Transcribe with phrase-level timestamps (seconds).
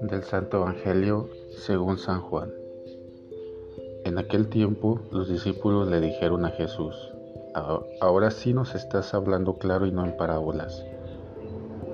[0.00, 2.50] Del Santo Evangelio según San Juan.
[4.04, 6.94] En aquel tiempo los discípulos le dijeron a Jesús,
[8.00, 10.84] ahora sí nos estás hablando claro y no en parábolas.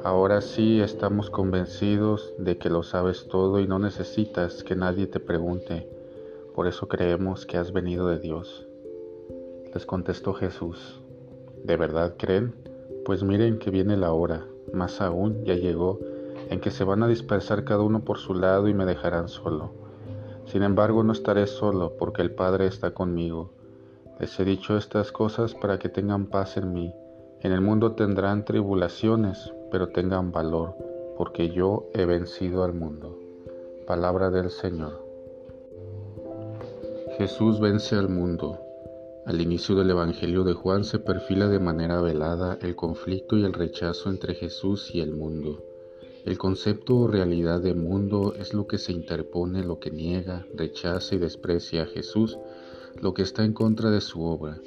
[0.05, 5.19] Ahora sí estamos convencidos de que lo sabes todo y no necesitas que nadie te
[5.19, 5.89] pregunte.
[6.55, 8.69] Por eso creemos que has venido de Dios.
[9.75, 11.01] Les contestó Jesús,
[11.65, 12.55] ¿de verdad creen?
[13.05, 15.98] Pues miren que viene la hora, más aún ya llegó
[16.50, 19.72] en que se van a dispersar cada uno por su lado y me dejarán solo.
[20.47, 23.50] Sin embargo, no estaré solo, porque el Padre está conmigo.
[24.20, 26.94] Les he dicho estas cosas para que tengan paz en mí.
[27.41, 30.74] En el mundo tendrán tribulaciones, pero tengan valor,
[31.19, 33.19] porque yo he vencido al mundo.
[33.86, 35.05] Palabra del Señor.
[37.19, 38.61] Jesús vence al mundo.
[39.27, 43.52] Al inicio del Evangelio de Juan se perfila de manera velada el conflicto y el
[43.52, 45.64] rechazo entre Jesús y el mundo.
[46.27, 51.15] El concepto o realidad de mundo es lo que se interpone, lo que niega, rechaza
[51.15, 52.37] y desprecia a Jesús,
[53.01, 54.59] lo que está en contra de su obra,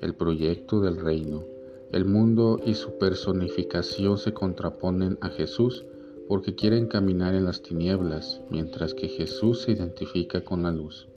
[0.00, 1.44] el proyecto del reino.
[1.90, 5.84] El mundo y su personificación se contraponen a Jesús
[6.28, 11.08] porque quieren caminar en las tinieblas, mientras que Jesús se identifica con la luz.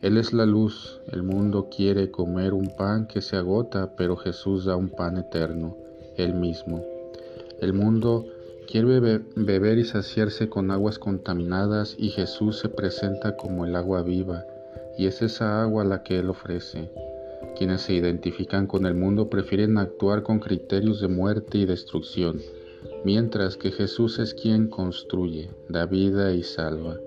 [0.00, 4.66] Él es la luz, el mundo quiere comer un pan que se agota, pero Jesús
[4.66, 5.76] da un pan eterno,
[6.16, 6.84] Él mismo.
[7.60, 8.24] El mundo
[8.70, 9.00] Quiere
[9.34, 14.44] beber y saciarse con aguas contaminadas y Jesús se presenta como el agua viva
[14.98, 16.90] y es esa agua la que Él ofrece.
[17.56, 22.42] Quienes se identifican con el mundo prefieren actuar con criterios de muerte y destrucción,
[23.06, 26.98] mientras que Jesús es quien construye, da vida y salva.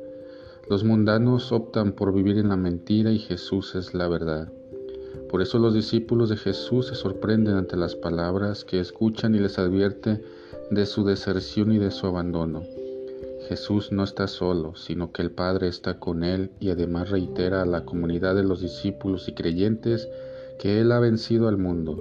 [0.67, 4.51] Los mundanos optan por vivir en la mentira y Jesús es la verdad.
[5.29, 9.59] Por eso los discípulos de Jesús se sorprenden ante las palabras que escuchan y les
[9.59, 10.23] advierte
[10.71, 12.63] de su deserción y de su abandono.
[13.49, 17.65] Jesús no está solo, sino que el Padre está con él y además reitera a
[17.65, 20.07] la comunidad de los discípulos y creyentes
[20.59, 21.97] que Él ha vencido al mundo.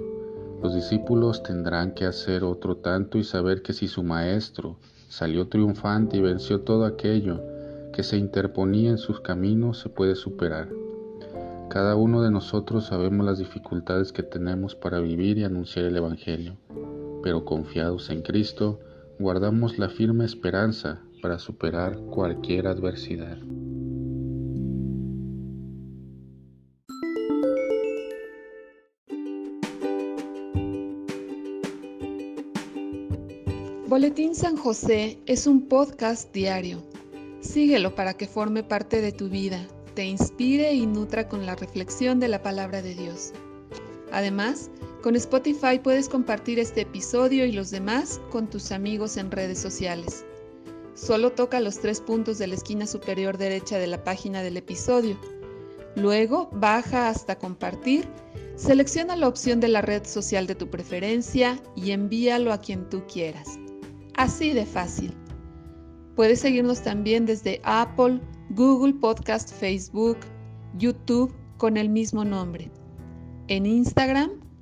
[0.63, 4.77] Los discípulos tendrán que hacer otro tanto y saber que si su Maestro
[5.09, 7.41] salió triunfante y venció todo aquello
[7.91, 10.69] que se interponía en sus caminos, se puede superar.
[11.69, 16.55] Cada uno de nosotros sabemos las dificultades que tenemos para vivir y anunciar el Evangelio
[17.23, 18.79] pero confiados en Cristo,
[19.19, 23.37] guardamos la firme esperanza para superar cualquier adversidad.
[33.87, 36.81] Boletín San José es un podcast diario.
[37.41, 42.19] Síguelo para que forme parte de tu vida, te inspire y nutra con la reflexión
[42.19, 43.33] de la palabra de Dios.
[44.13, 44.71] Además,
[45.01, 50.25] con Spotify puedes compartir este episodio y los demás con tus amigos en redes sociales.
[50.93, 55.17] Solo toca los tres puntos de la esquina superior derecha de la página del episodio.
[55.95, 58.07] Luego baja hasta compartir,
[58.55, 63.03] selecciona la opción de la red social de tu preferencia y envíalo a quien tú
[63.11, 63.57] quieras.
[64.15, 65.15] Así de fácil.
[66.15, 68.21] Puedes seguirnos también desde Apple,
[68.51, 70.17] Google Podcast, Facebook,
[70.77, 72.69] YouTube con el mismo nombre.
[73.47, 74.40] En Instagram